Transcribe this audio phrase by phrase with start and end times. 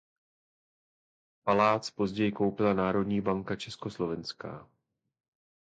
[1.43, 4.67] Palác později koupila Národní banka Československá.